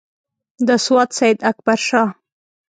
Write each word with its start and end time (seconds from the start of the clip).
د 0.67 0.69
سوات 0.85 1.09
سیداکبرشاه. 1.19 2.09